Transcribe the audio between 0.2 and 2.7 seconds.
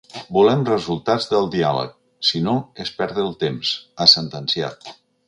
Volem resultats del diàleg, si no